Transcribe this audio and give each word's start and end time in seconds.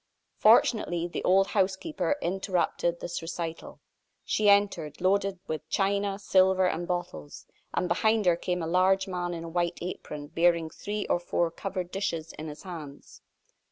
Fortunately, 0.39 1.07
the 1.07 1.23
old 1.23 1.49
housekeeper 1.49 2.17
interrupted 2.23 2.99
this 2.99 3.21
recital. 3.21 3.79
She 4.25 4.49
entered, 4.49 4.99
loaded 4.99 5.37
with 5.45 5.69
china, 5.69 6.17
silver, 6.17 6.65
and 6.67 6.87
bottles, 6.87 7.45
and 7.75 7.87
behind 7.87 8.25
her 8.25 8.35
came 8.35 8.63
a 8.63 8.67
large 8.67 9.07
man 9.07 9.35
in 9.35 9.43
a 9.43 9.47
white 9.47 9.77
apron, 9.79 10.25
bearing 10.25 10.71
three 10.71 11.05
or 11.05 11.19
four 11.19 11.51
covered 11.51 11.91
dishes 11.91 12.33
in 12.33 12.47
his 12.47 12.63
hands. 12.63 13.21